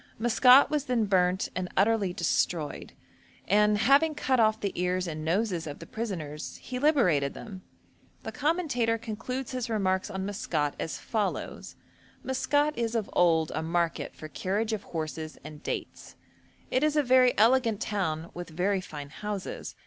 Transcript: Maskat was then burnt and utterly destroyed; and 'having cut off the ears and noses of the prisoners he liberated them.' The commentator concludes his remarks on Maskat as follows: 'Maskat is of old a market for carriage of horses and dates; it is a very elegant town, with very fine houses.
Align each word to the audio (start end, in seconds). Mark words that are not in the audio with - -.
Maskat 0.17 0.71
was 0.71 0.85
then 0.85 1.05
burnt 1.05 1.49
and 1.55 1.69
utterly 1.77 2.11
destroyed; 2.11 2.93
and 3.47 3.77
'having 3.77 4.15
cut 4.15 4.39
off 4.39 4.59
the 4.59 4.71
ears 4.73 5.05
and 5.05 5.23
noses 5.23 5.67
of 5.67 5.77
the 5.77 5.85
prisoners 5.85 6.55
he 6.57 6.79
liberated 6.79 7.35
them.' 7.35 7.61
The 8.23 8.31
commentator 8.31 8.97
concludes 8.97 9.51
his 9.51 9.69
remarks 9.69 10.09
on 10.09 10.25
Maskat 10.25 10.73
as 10.79 10.97
follows: 10.97 11.75
'Maskat 12.23 12.75
is 12.79 12.95
of 12.95 13.11
old 13.13 13.51
a 13.53 13.61
market 13.61 14.15
for 14.15 14.27
carriage 14.27 14.73
of 14.73 14.81
horses 14.81 15.37
and 15.43 15.61
dates; 15.61 16.15
it 16.71 16.83
is 16.83 16.95
a 16.95 17.03
very 17.03 17.37
elegant 17.37 17.79
town, 17.79 18.31
with 18.33 18.49
very 18.49 18.81
fine 18.81 19.09
houses. 19.09 19.75